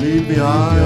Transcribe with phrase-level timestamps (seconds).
[0.00, 0.85] Leave.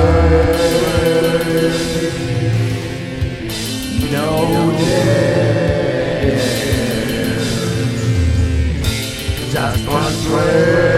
[9.61, 10.90] one straight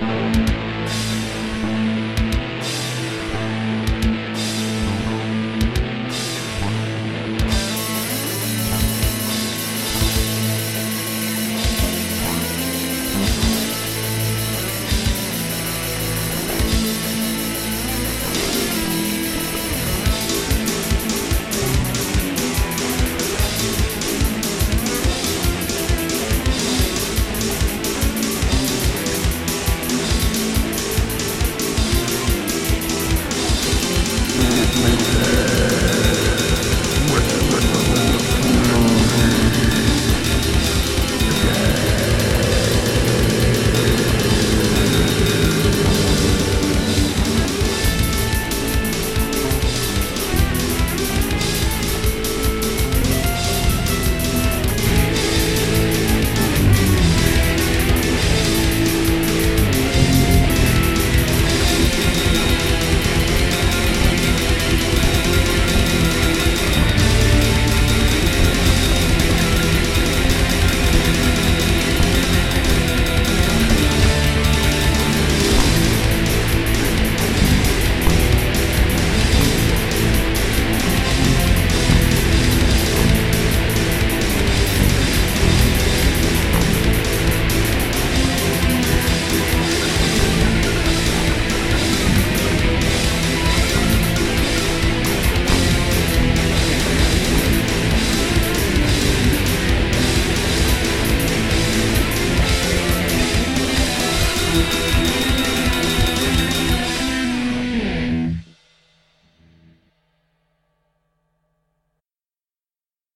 [0.00, 0.39] Bye.
[34.76, 35.49] mình